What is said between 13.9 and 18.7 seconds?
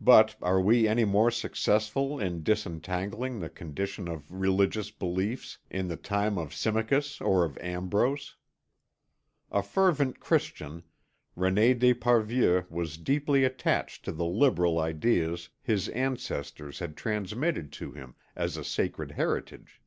to the liberal ideas his ancestors had transmitted to him as a